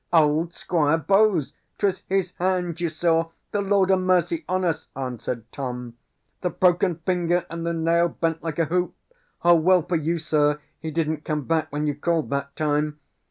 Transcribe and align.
"Old 0.11 0.51
Squire 0.51 0.97
Bowes; 0.97 1.53
'twas 1.77 1.99
his 2.09 2.31
hand 2.39 2.81
you 2.81 2.89
saw; 2.89 3.29
the 3.51 3.61
Lord 3.61 3.91
a' 3.91 3.97
mercy 3.97 4.43
on 4.49 4.65
us!" 4.65 4.87
answered 4.95 5.45
Tom. 5.51 5.95
"The 6.41 6.49
broken 6.49 6.95
finger, 7.05 7.45
and 7.51 7.67
the 7.67 7.73
nail 7.73 8.07
bent 8.09 8.41
like 8.41 8.57
a 8.57 8.65
hoop. 8.65 8.95
Well 9.43 9.83
for 9.83 9.97
you, 9.97 10.17
sir, 10.17 10.59
he 10.79 10.89
didn't 10.89 11.23
come 11.23 11.43
back 11.43 11.71
when 11.71 11.85
you 11.85 11.93
called, 11.93 12.31
that 12.31 12.55
time. 12.55 12.99